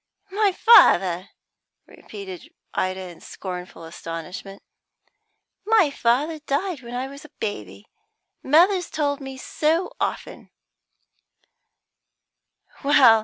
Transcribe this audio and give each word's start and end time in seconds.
"My 0.31 0.51
father!" 0.51 1.29
repeated 1.85 2.51
Ida, 2.73 3.01
in 3.11 3.21
scornful 3.21 3.83
astonishment. 3.83 4.63
"My 5.63 5.91
father 5.91 6.39
died 6.39 6.81
when 6.81 6.95
I 6.95 7.07
was 7.07 7.23
a 7.23 7.29
baby. 7.39 7.85
Mother's 8.41 8.89
told 8.89 9.21
me 9.21 9.37
so 9.37 9.93
often." 10.01 10.49